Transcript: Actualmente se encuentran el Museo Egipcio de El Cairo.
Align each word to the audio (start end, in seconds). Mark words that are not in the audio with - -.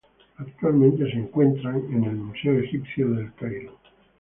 Actualmente 0.39 1.05
se 1.11 1.19
encuentran 1.19 1.75
el 1.93 2.15
Museo 2.15 2.59
Egipcio 2.59 3.07
de 3.11 3.21
El 3.21 3.33
Cairo. 3.35 3.77